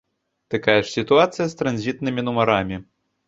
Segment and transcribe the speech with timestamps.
[0.53, 2.81] Такая ж сітуацыя з транзітнымі нумарамі.